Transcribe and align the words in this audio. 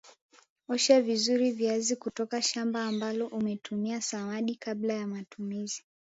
Osha 0.67 1.01
vizuri 1.01 1.51
viazi 1.51 1.95
kutoka 1.95 2.41
shamba 2.41 2.83
ambalo 2.85 3.27
umetumia 3.27 4.01
samadi 4.01 4.55
kabla 4.55 4.93
ya 4.93 5.07
matumizi 5.07 5.83